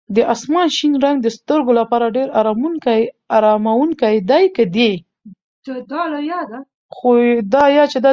د 0.15 0.17
اسمان 0.33 0.67
شین 0.77 0.93
رنګ 1.05 1.17
د 1.21 1.27
سترګو 1.37 1.71
لپاره 1.79 2.13
ډېر 2.15 2.27
اراموونکی 2.39 4.15
دی. 4.29 4.91